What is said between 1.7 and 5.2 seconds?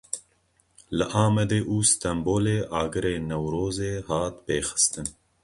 û Stenbolê agirê Newrozê hat pêxistin.